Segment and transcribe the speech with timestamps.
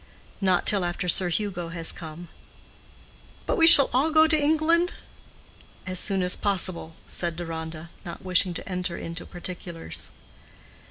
[0.41, 2.27] "Not till after Sir Hugo has come."
[3.45, 4.93] "But we shall all go to England?"
[5.85, 10.09] "As soon as possible," said Deronda, not wishing to enter into particulars.